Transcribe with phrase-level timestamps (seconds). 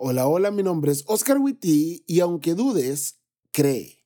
[0.00, 3.18] Hola, hola, mi nombre es Oscar Witty y aunque dudes,
[3.50, 3.98] cree.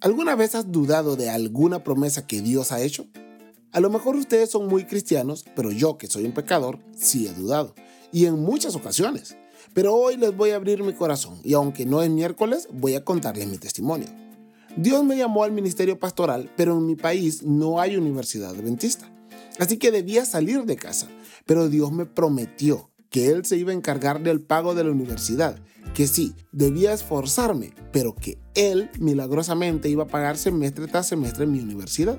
[0.00, 3.08] ¿Alguna vez has dudado de alguna promesa que Dios ha hecho?
[3.72, 7.34] A lo mejor ustedes son muy cristianos, pero yo, que soy un pecador, sí he
[7.34, 7.74] dudado.
[8.12, 9.36] Y en muchas ocasiones.
[9.74, 13.04] Pero hoy les voy a abrir mi corazón y aunque no es miércoles, voy a
[13.04, 14.06] contarles mi testimonio.
[14.76, 19.12] Dios me llamó al ministerio pastoral, pero en mi país no hay universidad adventista.
[19.58, 21.08] Así que debía salir de casa,
[21.46, 25.60] pero Dios me prometió que Él se iba a encargar del pago de la universidad,
[25.94, 31.52] que sí, debía esforzarme, pero que Él milagrosamente iba a pagar semestre tras semestre en
[31.52, 32.18] mi universidad.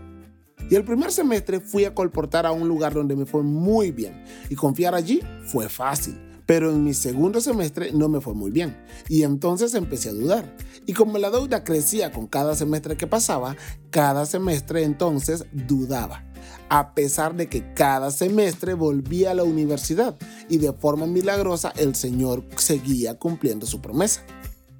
[0.70, 4.24] Y el primer semestre fui a colportar a un lugar donde me fue muy bien,
[4.50, 6.33] y confiar allí fue fácil.
[6.46, 10.56] Pero en mi segundo semestre no me fue muy bien y entonces empecé a dudar.
[10.86, 13.56] Y como la deuda crecía con cada semestre que pasaba,
[13.90, 16.24] cada semestre entonces dudaba
[16.70, 20.16] a pesar de que cada semestre volvía a la universidad
[20.50, 24.22] y de forma milagrosa el Señor seguía cumpliendo su promesa.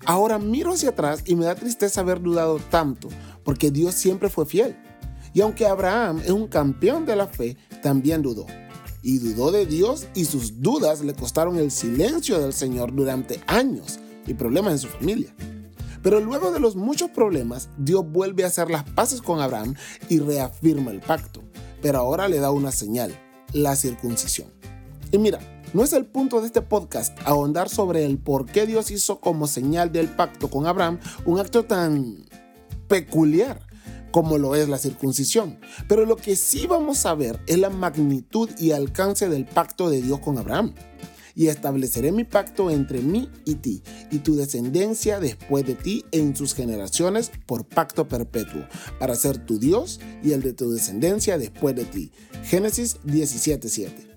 [0.06, 3.10] Ahora miro hacia atrás y me da tristeza haber dudado tanto,
[3.44, 4.76] porque Dios siempre fue fiel.
[5.34, 8.46] Y aunque Abraham es un campeón de la fe, también dudó.
[9.04, 14.00] Y dudó de Dios y sus dudas le costaron el silencio del Señor durante años
[14.26, 15.36] y problemas en su familia.
[16.02, 19.76] Pero luego de los muchos problemas, Dios vuelve a hacer las paces con Abraham
[20.10, 21.44] y reafirma el pacto
[21.84, 23.14] pero ahora le da una señal,
[23.52, 24.48] la circuncisión.
[25.12, 25.40] Y mira,
[25.74, 29.48] no es el punto de este podcast ahondar sobre el por qué Dios hizo como
[29.48, 32.26] señal del pacto con Abraham un acto tan
[32.88, 33.68] peculiar
[34.14, 35.60] como lo es la circuncisión.
[35.90, 40.02] Pero lo que sí vamos a ver es la magnitud y alcance del pacto de
[40.02, 40.74] Dios con Abraham
[41.36, 46.36] y estableceré mi pacto entre mí y ti, y tu descendencia después de ti en
[46.36, 48.68] sus generaciones por pacto perpetuo,
[49.00, 52.12] para ser tu Dios y el de tu descendencia después de ti.
[52.44, 54.14] Génesis 17:7.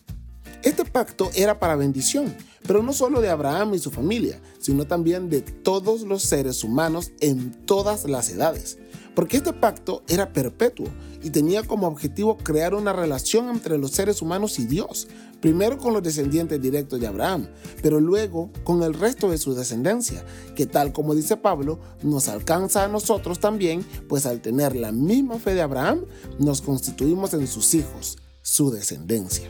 [0.63, 2.37] Este pacto era para bendición,
[2.67, 7.13] pero no solo de Abraham y su familia, sino también de todos los seres humanos
[7.21, 8.77] en todas las edades
[9.17, 10.87] porque este pacto era perpetuo
[11.23, 15.09] y tenía como objetivo crear una relación entre los seres humanos y Dios,
[15.41, 17.49] primero con los descendientes directos de Abraham,
[17.83, 20.23] pero luego con el resto de su descendencia,
[20.55, 25.39] que tal como dice Pablo, nos alcanza a nosotros también, pues al tener la misma
[25.39, 26.05] fe de Abraham,
[26.39, 29.49] nos constituimos en sus hijos, su descendencia.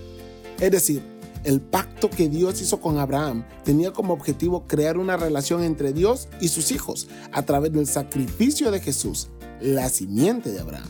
[0.60, 1.02] Es decir,
[1.42, 6.28] el pacto que Dios hizo con Abraham tenía como objetivo crear una relación entre Dios
[6.40, 9.28] y sus hijos a través del sacrificio de Jesús
[9.60, 10.88] la simiente de Abraham.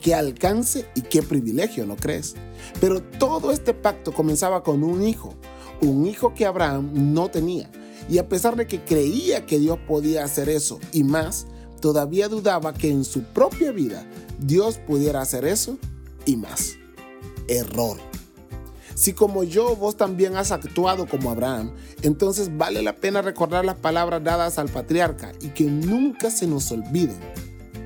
[0.00, 2.34] Qué alcance y qué privilegio, ¿no crees?
[2.80, 5.34] Pero todo este pacto comenzaba con un hijo,
[5.80, 7.70] un hijo que Abraham no tenía.
[8.08, 11.46] Y a pesar de que creía que Dios podía hacer eso y más,
[11.80, 14.06] todavía dudaba que en su propia vida
[14.38, 15.78] Dios pudiera hacer eso
[16.24, 16.76] y más.
[17.48, 17.98] Error.
[18.94, 21.72] Si como yo vos también has actuado como Abraham,
[22.02, 26.72] entonces vale la pena recordar las palabras dadas al patriarca y que nunca se nos
[26.72, 27.16] olviden